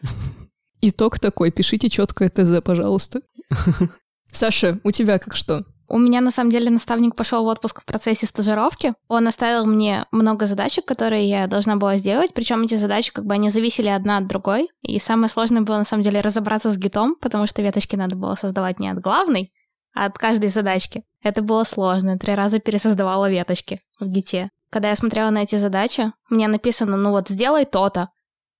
[0.81, 3.21] Итог такой, пишите четкое ТЗ, пожалуйста.
[4.31, 5.65] Саша, у тебя как что?
[5.93, 8.93] У меня, на самом деле, наставник пошел в отпуск в процессе стажировки.
[9.09, 13.33] Он оставил мне много задачек, которые я должна была сделать, причем эти задачи как бы
[13.33, 14.69] они зависели одна от другой.
[14.83, 18.35] И самое сложное было, на самом деле, разобраться с гитом, потому что веточки надо было
[18.35, 19.51] создавать не от главной,
[19.93, 21.03] а от каждой задачки.
[21.21, 22.17] Это было сложно.
[22.17, 24.49] Три раза пересоздавала веточки в гите.
[24.69, 28.11] Когда я смотрела на эти задачи, мне написано, ну вот сделай то-то.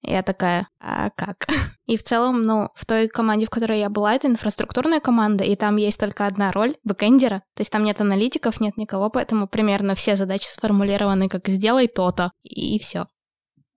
[0.01, 1.47] Я такая, а как?
[1.91, 5.57] И в целом, ну, в той команде, в которой я была, это инфраструктурная команда, и
[5.57, 7.39] там есть только одна роль— бэкэндера.
[7.53, 12.31] То есть там нет аналитиков, нет никого, поэтому примерно все задачи сформулированы как «сделай то-то»,
[12.43, 13.07] и все.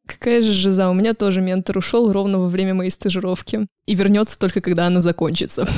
[0.07, 3.67] Какая же жиза, у меня тоже ментор ушел ровно во время моей стажировки.
[3.87, 5.67] И вернется только, когда она закончится.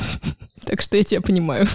[0.67, 1.67] Так что я тебя понимаю.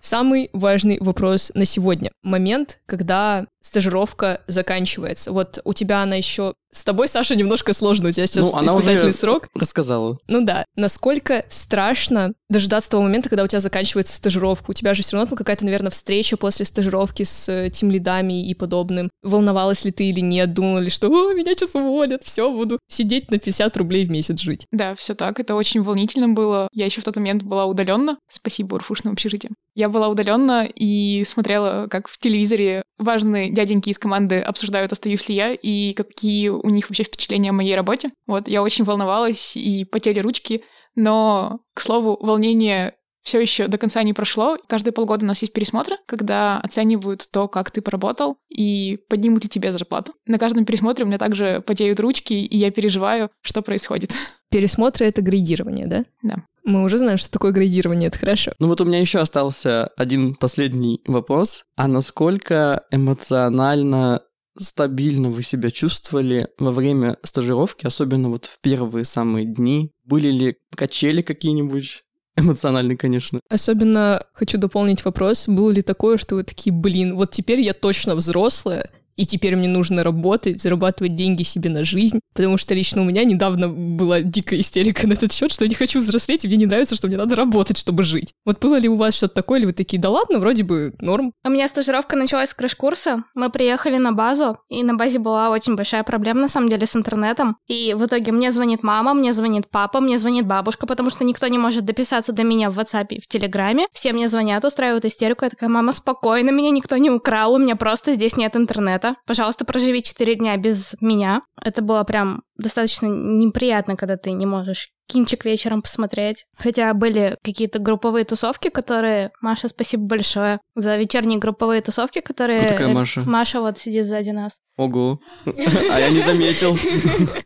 [0.00, 2.10] Самый важный вопрос на сегодня.
[2.22, 5.32] Момент, когда стажировка заканчивается.
[5.32, 6.54] Вот у тебя она еще...
[6.72, 9.48] С тобой, Саша, немножко сложно, у тебя сейчас ну, она испытательный уже срок.
[9.54, 10.18] рассказала.
[10.28, 10.64] Ну да.
[10.76, 14.70] Насколько страшно дожидаться того момента, когда у тебя заканчивается стажировка?
[14.70, 18.54] У тебя же все равно какая-то, наверное, встреча после стажировки с э, тем лидами и
[18.54, 19.10] подобным.
[19.22, 20.54] Волновалась ли ты или нет?
[20.54, 24.38] Думала ли, что «О, меня сейчас уволят, все, буду сидеть на 50 рублей в месяц
[24.38, 25.40] жить?» Да, все так.
[25.40, 26.68] Это очень волнительно было.
[26.72, 28.16] Я еще в тот момент была удаленно.
[28.30, 29.52] Спасибо, Урфушному общежитию.
[29.74, 35.34] Я была удаленно и смотрела, как в телевизоре важные дяденьки из команды обсуждают, остаюсь ли
[35.34, 38.10] я, и какие у них вообще впечатления о моей работе.
[38.26, 40.62] Вот, я очень волновалась, и потели ручки,
[40.94, 44.56] но, к слову, волнение все еще до конца не прошло.
[44.66, 49.48] Каждые полгода у нас есть пересмотры, когда оценивают то, как ты поработал, и поднимут ли
[49.48, 50.14] тебе зарплату.
[50.26, 54.12] На каждом пересмотре у меня также потеют ручки, и я переживаю, что происходит.
[54.50, 56.04] Пересмотры— это градирование, да?
[56.22, 56.44] Да.
[56.64, 58.52] Мы уже знаем, что такое градирование, это хорошо.
[58.58, 61.64] Ну вот у меня еще остался один последний вопрос.
[61.76, 64.22] А насколько эмоционально
[64.58, 69.92] стабильно вы себя чувствовали во время стажировки, особенно вот в первые самые дни?
[70.04, 72.02] Были ли качели какие-нибудь?
[72.36, 73.40] Эмоциональный, конечно.
[73.48, 78.14] Особенно хочу дополнить вопрос, было ли такое, что вы такие, блин, вот теперь я точно
[78.14, 83.04] взрослая, и теперь мне нужно работать, зарабатывать деньги себе на жизнь, потому что лично у
[83.04, 86.56] меня недавно была дикая истерика на этот счет, что я не хочу взрослеть, и мне
[86.56, 88.32] не нравится, что мне надо работать, чтобы жить.
[88.44, 91.32] Вот было ли у вас что-то такое, или вы такие, да ладно, вроде бы норм?
[91.44, 93.24] У меня стажировка началась с краш-курса.
[93.34, 96.96] Мы приехали на базу, и на базе была очень большая проблема, на самом деле, с
[96.96, 97.56] интернетом.
[97.68, 101.46] И в итоге мне звонит мама, мне звонит папа, мне звонит бабушка, потому что никто
[101.48, 103.86] не может дописаться до меня в WhatsApp и в Телеграме.
[103.92, 105.44] Все мне звонят, устраивают истерику.
[105.44, 109.64] Я такая, мама, спокойно, меня никто не украл, у меня просто здесь нет интернета пожалуйста,
[109.64, 111.42] проживи 4 дня без меня.
[111.62, 116.46] Это было прям достаточно неприятно, когда ты не можешь кинчик вечером посмотреть.
[116.56, 119.32] Хотя были какие-то групповые тусовки, которые...
[119.40, 122.60] Маша, спасибо большое за вечерние групповые тусовки, которые...
[122.60, 123.20] Кто такая Маша?
[123.22, 124.58] Маша вот сидит сзади нас.
[124.76, 125.18] Ого.
[125.90, 126.78] А я не заметил.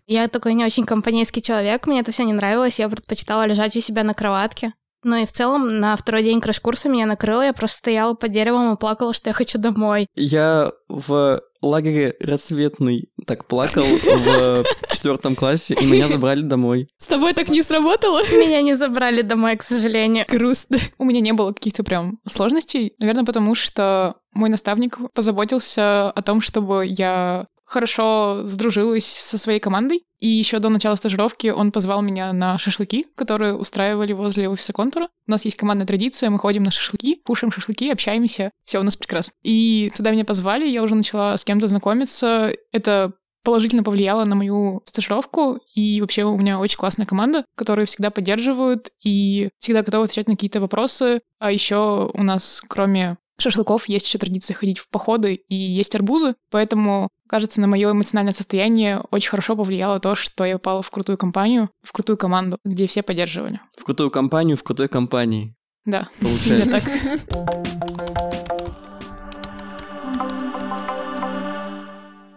[0.07, 3.81] Я такой не очень компанейский человек, мне это все не нравилось, я предпочитала лежать у
[3.81, 4.74] себя на кроватке.
[5.05, 8.73] Ну и в целом на второй день краш-курса меня накрыло, я просто стояла под деревом
[8.73, 10.07] и плакала, что я хочу домой.
[10.14, 16.88] Я в лагере рассветный так плакал в четвертом классе, и меня забрали домой.
[16.99, 18.23] С тобой так не сработало?
[18.33, 20.25] Меня не забрали домой, к сожалению.
[20.29, 20.79] Грустно.
[20.99, 26.40] У меня не было каких-то прям сложностей, наверное, потому что мой наставник позаботился о том,
[26.40, 30.05] чтобы я хорошо сдружилась со своей командой.
[30.20, 35.09] И еще до начала стажировки он позвал меня на шашлыки, которые устраивали возле офиса контура.
[35.27, 38.50] У нас есть командная традиция, мы ходим на шашлыки, кушаем шашлыки, общаемся.
[38.64, 39.33] Все у нас прекрасно.
[39.42, 42.55] И туда меня позвали, я уже начала с кем-то знакомиться.
[42.72, 43.12] Это
[43.44, 48.90] положительно повлияло на мою стажировку, и вообще у меня очень классная команда, которые всегда поддерживают
[49.03, 51.20] и всегда готовы отвечать на какие-то вопросы.
[51.38, 56.35] А еще у нас, кроме шашлыков есть еще традиция ходить в походы и есть арбузы,
[56.50, 61.18] поэтому, кажется, на мое эмоциональное состояние очень хорошо повлияло то, что я попала в крутую
[61.18, 63.59] компанию, в крутую команду, где все поддерживали.
[63.77, 65.57] В крутую компанию, в крутой компании.
[65.85, 66.07] Да.
[66.20, 66.81] Получается.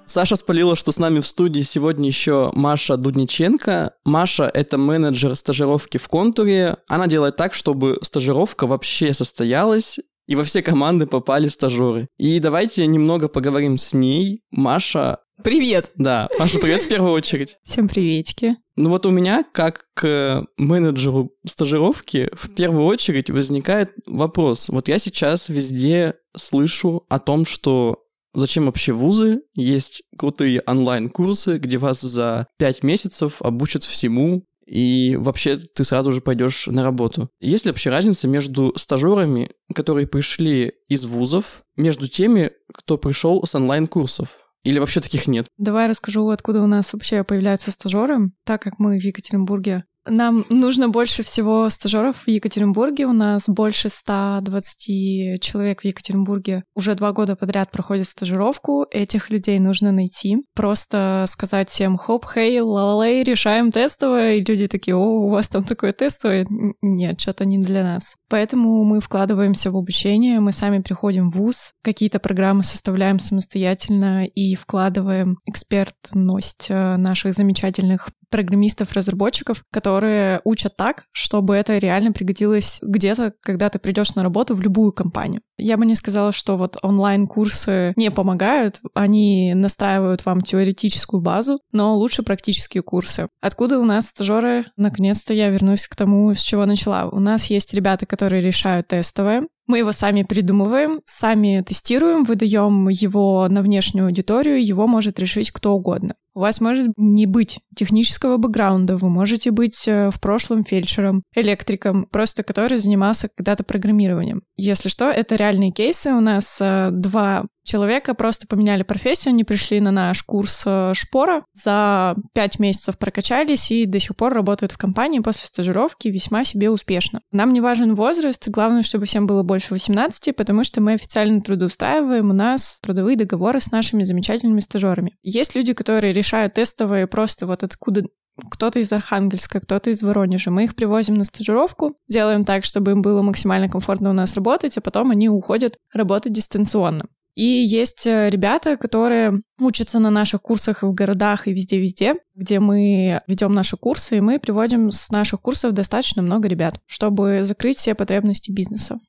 [0.07, 3.93] Саша спалила, что с нами в студии сегодня еще Маша Дудниченко.
[4.03, 6.77] Маша— это менеджер стажировки в контуре.
[6.87, 12.07] Она делает так, чтобы стажировка вообще состоялась, и во все команды попали стажеры.
[12.17, 14.41] И давайте немного поговорим с ней.
[14.51, 15.19] Маша...
[15.43, 15.91] Привет!
[15.95, 17.57] Да, Маша, привет в первую очередь.
[17.63, 18.57] Всем приветики.
[18.75, 24.69] Ну вот у меня, как к менеджеру стажировки, в первую очередь возникает вопрос.
[24.69, 29.41] Вот я сейчас везде слышу о том, что Зачем вообще вузы?
[29.55, 36.21] Есть крутые онлайн-курсы, где вас за 5 месяцев обучат всему, и вообще ты сразу же
[36.21, 37.29] пойдешь на работу.
[37.39, 43.55] Есть ли вообще разница между стажерами, которые пришли из вузов, между теми, кто пришел с
[43.55, 44.37] онлайн-курсов?
[44.63, 45.47] Или вообще таких нет?
[45.57, 48.31] Давай расскажу, откуда у нас вообще появляются стажеры.
[48.43, 53.05] Так как мы в Екатеринбурге нам нужно больше всего стажеров в Екатеринбурге.
[53.05, 58.85] У нас больше 120 человек в Екатеринбурге уже два года подряд проходят стажировку.
[58.91, 60.37] Этих людей нужно найти.
[60.55, 64.35] Просто сказать всем хоп, хей, лалей, решаем тестовое.
[64.35, 66.47] И люди такие, о, у вас там такое тестовое.
[66.81, 68.15] Нет, что-то не для нас.
[68.29, 74.55] Поэтому мы вкладываемся в обучение, мы сами приходим в ВУЗ, какие-то программы составляем самостоятельно и
[74.55, 83.69] вкладываем экспертность э, наших замечательных программистов-разработчиков, которые учат так, чтобы это реально пригодилось где-то, когда
[83.69, 85.41] ты придешь на работу в любую компанию.
[85.57, 91.95] Я бы не сказала, что вот онлайн-курсы не помогают, они настраивают вам теоретическую базу, но
[91.95, 93.27] лучше практические курсы.
[93.41, 94.65] Откуда у нас стажеры?
[94.75, 97.09] Наконец-то я вернусь к тому, с чего начала.
[97.09, 103.47] У нас есть ребята, которые решают тестовое, мы его сами придумываем, сами тестируем, выдаем его
[103.49, 106.15] на внешнюю аудиторию, его может решить кто угодно.
[106.37, 112.05] У вас может не быть технического бэкграунда, вы можете быть э, в прошлом фельдшером, электриком,
[112.11, 114.43] просто который занимался когда-то программированием.
[114.55, 116.11] Если что, это реальные кейсы.
[116.11, 121.43] У нас э, два человека просто поменяли профессию, они пришли на наш курс э, шпора,
[121.53, 126.69] за пять месяцев прокачались и до сих пор работают в компании после стажировки весьма себе
[126.69, 127.19] успешно.
[127.31, 132.29] Нам не важен возраст, главное, чтобы всем было больше 18, потому что мы официально трудоустраиваем,
[132.29, 135.15] у нас трудовые договоры с нашими замечательными стажерами.
[135.21, 138.03] Есть люди, которые решают тестовые просто вот откуда
[138.51, 140.51] кто-то из Архангельска, кто-то из Воронежа.
[140.51, 144.77] Мы их привозим на стажировку, делаем так, чтобы им было максимально комфортно у нас работать,
[144.77, 147.05] а потом они уходят работать дистанционно.
[147.33, 152.59] И есть э, ребята, которые учатся на наших курсах и в городах, и везде-везде, где
[152.59, 157.77] мы ведем наши курсы, и мы приводим с наших курсов достаточно много ребят, чтобы закрыть
[157.77, 158.99] все потребности бизнеса.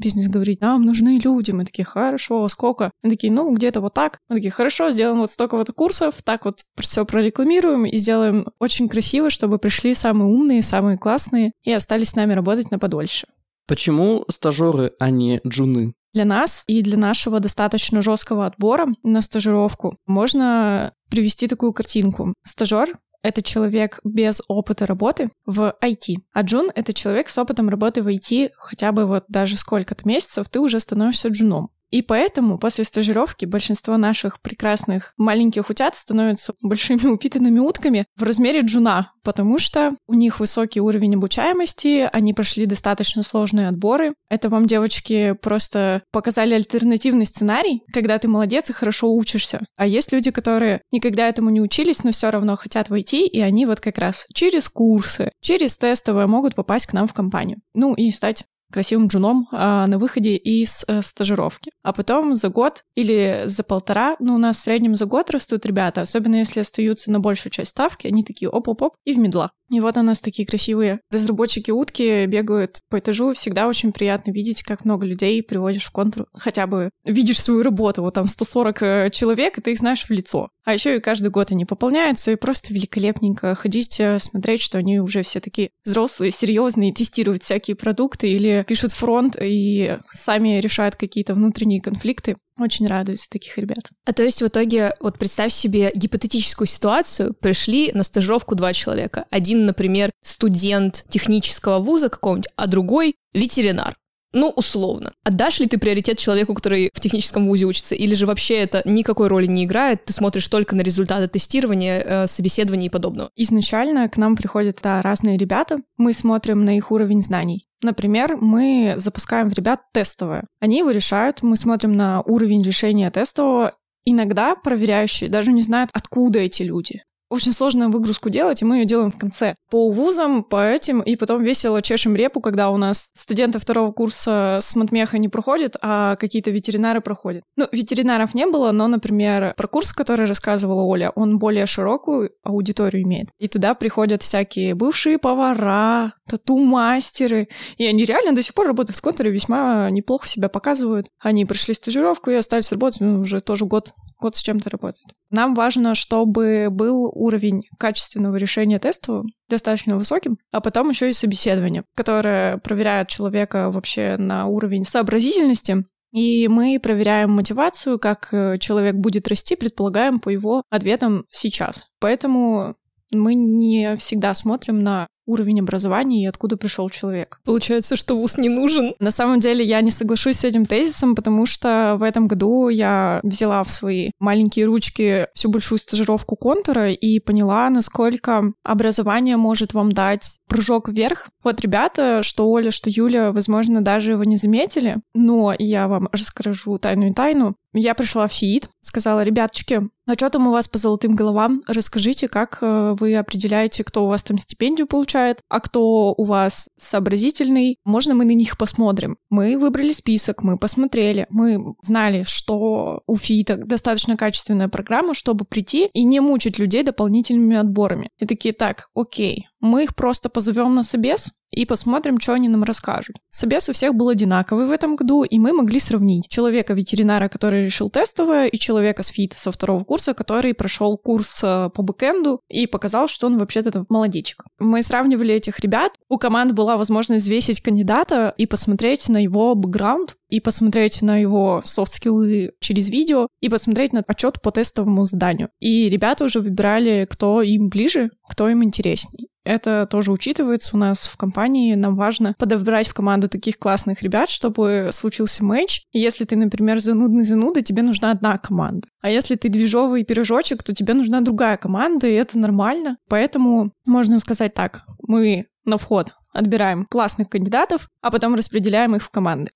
[0.00, 1.50] Бизнес говорит, нам нужны люди.
[1.50, 2.90] Мы такие, хорошо, сколько?
[3.02, 4.18] Мы такие, ну, где-то вот так.
[4.30, 8.88] Мы такие, хорошо, сделаем вот столько вот курсов, так вот все прорекламируем и сделаем очень
[8.88, 13.26] красиво, чтобы пришли самые умные, самые классные и остались с нами работать на подольше.
[13.68, 15.92] Почему стажеры, а не джуны?
[16.14, 22.32] Для нас и для нашего достаточно жесткого отбора на стажировку можно привести такую картинку.
[22.42, 26.16] Стажер это человек без опыта работы в IT.
[26.32, 30.48] А джун— это человек с опытом работы в IT хотя бы вот даже сколько-то месяцев,
[30.48, 31.70] ты уже становишься джуном.
[31.90, 38.60] И поэтому после стажировки большинство наших прекрасных маленьких утят становятся большими упитанными утками в размере
[38.60, 44.14] джуна, потому что у них высокий уровень обучаемости, они прошли достаточно сложные отборы.
[44.28, 49.60] Это вам, девочки, просто показали альтернативный сценарий, когда ты молодец и хорошо учишься.
[49.76, 53.66] А есть люди, которые никогда этому не учились, но все равно хотят войти, и они
[53.66, 57.58] вот как раз через курсы, через тестовые могут попасть к нам в компанию.
[57.74, 61.70] Ну и стать красивым джуном а, на выходе из а, стажировки.
[61.82, 65.66] А потом за год или за полтора, ну, у нас в среднем за год растут
[65.66, 69.50] ребята, особенно если остаются на большую часть ставки, они такие оп-оп-оп и в медла.
[69.70, 73.32] И вот у нас такие красивые разработчики утки бегают по этажу.
[73.34, 76.26] Всегда очень приятно видеть, как много людей приводишь в контур.
[76.34, 80.10] Хотя бы видишь свою работу, вот там 140 э, человек, и ты их знаешь в
[80.10, 80.48] лицо.
[80.64, 84.98] А еще и каждый год они пополняются, и просто великолепненько ходить, э, смотреть, что они
[84.98, 91.34] уже все такие взрослые, серьезные, тестируют всякие продукты или пишут фронт и сами решают какие-то
[91.34, 92.36] внутренние конфликты.
[92.58, 93.88] Очень радуюсь таких ребят.
[94.04, 99.24] А то есть в итоге, вот представь себе гипотетическую ситуацию, пришли на стажировку два человека.
[99.30, 103.96] Один, например, студент технического вуза какого-нибудь, а другой ветеринар.
[104.32, 105.12] Ну, условно.
[105.24, 109.28] Отдашь ли ты приоритет человеку, который в техническом вузе учится, или же вообще это никакой
[109.28, 113.30] роли не играет, ты смотришь только на результаты тестирования, э, собеседования и подобного?
[113.36, 117.66] Изначально к нам приходят да, разные ребята, мы смотрим на их уровень знаний.
[117.82, 120.46] Например, мы запускаем в ребят тестовое.
[120.60, 126.38] Они его решают, мы смотрим на уровень решения тестового, Иногда проверяющие даже не знают, откуда
[126.38, 129.54] эти люди очень сложно выгрузку делать, и мы ее делаем в конце.
[129.70, 134.58] По вузам, по этим, и потом весело чешем репу, когда у нас студенты второго курса
[134.60, 137.42] с матмеха не проходят, а какие-то ветеринары проходят.
[137.56, 143.04] Ну, ветеринаров не было, но, например, про курс, который рассказывала Оля, он более широкую аудиторию
[143.04, 143.28] имеет.
[143.38, 149.02] И туда приходят всякие бывшие повара, тату-мастеры, и они реально до сих пор работают в
[149.02, 151.06] контуре, весьма неплохо себя показывают.
[151.18, 155.14] Они прошли стажировку и остались работать, ну, уже тоже год год с чем-то работает.
[155.30, 161.84] Нам важно, чтобы был уровень качественного решения теста достаточно высоким, а потом еще и собеседование,
[161.96, 169.28] которое проверяет человека вообще на уровень сообразительности, и мы проверяем мотивацию, как э, человек будет
[169.28, 171.86] расти, предполагаем по его ответам сейчас.
[172.00, 172.74] Поэтому
[173.12, 177.40] мы не всегда смотрим на уровень образования и откуда пришел человек.
[177.44, 178.94] Получается, что вуз не нужен.
[178.98, 183.20] На самом деле я не соглашусь с этим тезисом, потому что в этом году я
[183.22, 189.92] взяла в свои маленькие ручки всю большую стажировку контура и поняла, насколько образование может вам
[189.92, 191.28] дать прыжок вверх.
[191.44, 196.78] Вот ребята, что Оля, что Юля, возможно, даже его не заметили, но я вам расскажу
[196.78, 197.54] тайную тайну.
[197.72, 201.62] Я пришла в ФИИД, сказала, ребяточки, а что там у вас по золотым головам?
[201.68, 206.66] Расскажите, как э, вы определяете, кто у вас там стипендию получает, а кто у вас
[206.76, 207.76] сообразительный.
[207.84, 209.18] Можно мы на них посмотрим?
[209.28, 215.88] Мы выбрали список, мы посмотрели, мы знали, что у ФИИТа достаточно качественная программа, чтобы прийти
[215.92, 218.10] и не мучить людей дополнительными отборами.
[218.18, 222.62] И такие, так, окей, мы их просто позовем на собес, и посмотрим, что они нам
[222.62, 223.16] расскажут.
[223.30, 227.90] Собес у всех был одинаковый в этом году, и мы могли сравнить человека-ветеринара, который решил
[227.90, 232.66] тестовое, и человека с ФИТ со второго курса, который прошел курс э, по бэкэнду и
[232.66, 234.44] показал, что он вообще-то молодечек.
[234.58, 235.92] Мы сравнивали этих ребят.
[236.08, 241.60] У команд была возможность взвесить кандидата и посмотреть на его бэкграунд, и посмотреть на его
[241.64, 245.50] софт-скиллы через видео, и посмотреть на отчет по тестовому заданию.
[245.58, 249.29] И ребята уже выбирали, кто им ближе, кто им интересней.
[249.44, 251.74] Это тоже учитывается у нас в компании.
[251.74, 255.82] Нам важно подобрать в команду таких классных ребят, чтобы случился матч.
[255.92, 258.88] И если ты, например, занудный зануда, тебе нужна одна команда.
[259.00, 262.98] А если ты движовый пирожочек, то тебе нужна другая команда, и это нормально.
[263.08, 264.82] Поэтому можно сказать так.
[265.02, 269.50] Мы на вход отбираем классных кандидатов, а потом распределяем их в команды.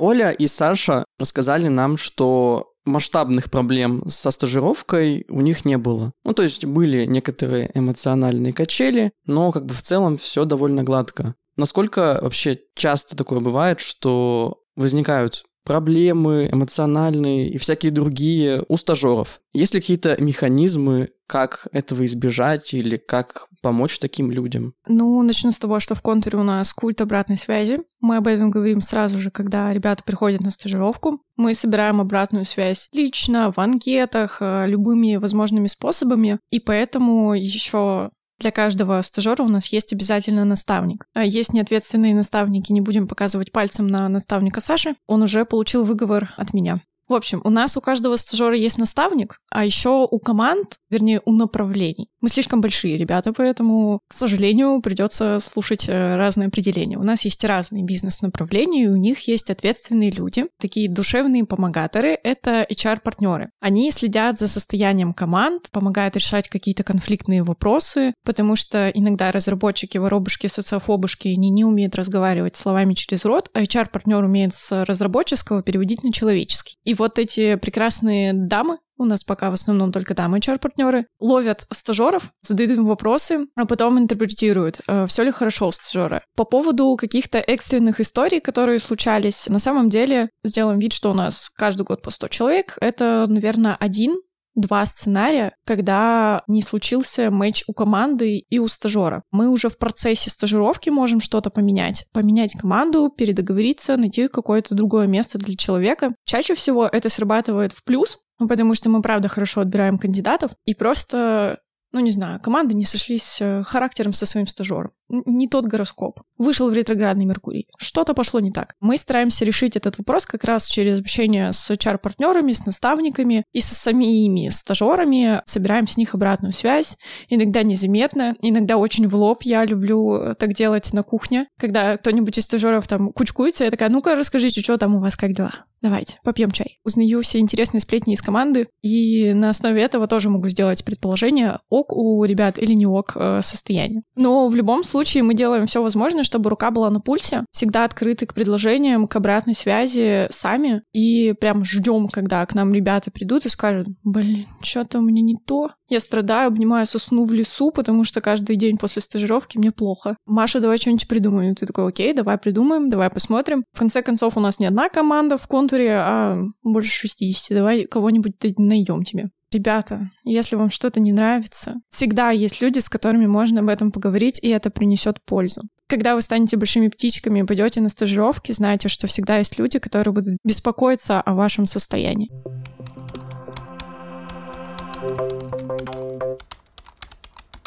[0.00, 6.12] Оля и Саша рассказали нам, что масштабных проблем со стажировкой у них не было.
[6.24, 11.34] Ну, то есть были некоторые эмоциональные качели, но как бы в целом все довольно гладко.
[11.56, 19.40] Насколько вообще часто такое бывает, что возникают проблемы эмоциональные и всякие другие у стажеров.
[19.52, 24.72] Есть ли какие-то механизмы, как этого избежать или как помочь таким людям?
[24.86, 27.80] Ну, начну с того, что в контуре у нас культ обратной связи.
[28.00, 31.20] Мы об этом говорим сразу же, когда ребята приходят на стажировку.
[31.36, 36.38] Мы собираем обратную связь лично, в анкетах, э, любыми возможными способами.
[36.50, 41.06] И поэтому еще для каждого стажера у нас есть обязательно наставник.
[41.14, 44.94] А есть неответственные наставники, не будем показывать пальцем на наставника Саши.
[45.06, 46.78] Он уже получил выговор от меня.
[47.08, 51.32] В общем, у нас у каждого стажера есть наставник, а еще у команд, вернее, у
[51.32, 52.10] направлений.
[52.20, 56.98] Мы слишком большие ребята, поэтому, к сожалению, придется слушать э, разные определения.
[56.98, 62.66] У нас есть разные бизнес-направления, и у них есть ответственные люди, такие душевные помогаторы— это
[62.70, 63.50] HR-партнеры.
[63.60, 70.46] Они следят за состоянием команд, помогают решать какие-то конфликтные вопросы, потому что иногда разработчики, воробушки,
[70.46, 76.12] социофобушки, они не умеют разговаривать словами через рот, а HR-партнер умеет с разработческого переводить на
[76.12, 76.76] человеческий.
[76.84, 82.32] И вот эти прекрасные дамы, у нас пока в основном только дамы HR-партнеры, ловят стажеров,
[82.42, 86.22] задают им вопросы, а потом интерпретируют, э, все ли хорошо у стажера.
[86.36, 91.48] По поводу каких-то экстренных историй, которые случались, на самом деле сделаем вид, что у нас
[91.48, 92.76] каждый год по 100 человек.
[92.80, 94.20] Это, наверное, один
[94.58, 99.22] два сценария, когда не случился матч у команды и у стажера.
[99.30, 102.06] Мы уже в процессе стажировки можем что-то поменять.
[102.12, 106.14] Поменять команду, передоговориться, найти какое-то другое место для человека.
[106.24, 111.58] Чаще всего это срабатывает в плюс, потому что мы, правда, хорошо отбираем кандидатов, и просто
[111.90, 114.90] ну, не знаю, команды не сошлись э, характером со своим стажером.
[115.08, 116.20] Не тот гороскоп.
[116.36, 117.66] Вышел в ретроградный Меркурий.
[117.78, 118.74] Что-то пошло не так.
[118.80, 123.74] Мы стараемся решить этот вопрос как раз через общение с HR-партнерами, с наставниками и со
[123.74, 125.42] самими стажерами.
[125.46, 126.96] Собираем с них обратную связь.
[127.28, 129.42] Иногда незаметно, иногда очень в лоб.
[129.42, 131.46] Я люблю э, так делать на кухне.
[131.58, 135.32] Когда кто-нибудь из стажеров там кучкуется, я такая, ну-ка расскажите, что там у вас, как
[135.32, 135.52] дела?
[135.80, 136.78] Давайте, попьем чай.
[136.84, 141.92] Узнаю все интересные сплетни из команды, и на основе этого тоже могу сделать предположение, ок
[141.92, 144.02] у ребят или не ок э, состояние.
[144.16, 148.26] Но в любом случае мы делаем все возможное, чтобы рука была на пульсе, всегда открыты
[148.26, 153.48] к предложениям, к обратной связи сами, и прям ждем, когда к нам ребята придут и
[153.48, 155.70] скажут, блин, что-то у меня не то.
[155.88, 160.16] Я страдаю, обнимаю сосну в лесу, потому что каждый день после стажировки мне плохо.
[160.26, 161.52] Маша, давай что-нибудь придумаем.
[161.52, 163.64] И ты такой, окей, давай придумаем, давай посмотрим.
[163.72, 167.56] В конце концов, у нас не одна команда в контуре, а больше 60.
[167.56, 169.30] Давай кого-нибудь найдем тебе.
[169.50, 174.38] Ребята, если вам что-то не нравится, всегда есть люди, с которыми можно об этом поговорить,
[174.42, 175.62] и это принесет пользу.
[175.86, 180.12] Когда вы станете большими птичками и пойдете на стажировки, знайте, что всегда есть люди, которые
[180.12, 182.30] будут беспокоиться о вашем состоянии.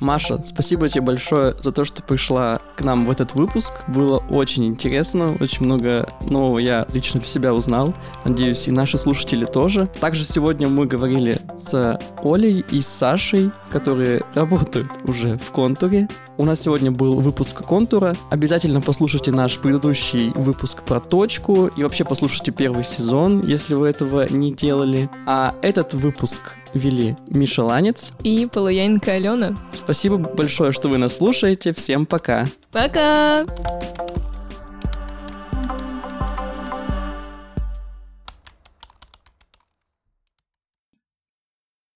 [0.02, 3.72] Маша, спасибо тебе большое за то, что пришла к нам в этот выпуск.
[3.88, 7.93] Было очень интересно, очень много нового я лично для себя узнал.
[8.26, 9.86] Надеюсь, и наши слушатели тоже.
[9.86, 16.08] Также сегодня мы говорили с Олей и Сашей, которые работают уже в контуре.
[16.38, 18.14] У нас сегодня был выпуск контура.
[18.32, 24.26] Обязательно послушайте наш предыдущий выпуск про точку и вообще послушайте первый сезон, если вы этого
[24.32, 25.08] не делали.
[25.28, 29.55] А этот выпуск вели Миша Ланец и Полуяненко Алена.
[29.74, 31.74] Спасибо большое, что вы нас слушаете.
[31.74, 32.45] Всем пока.
[32.72, 33.45] Пока!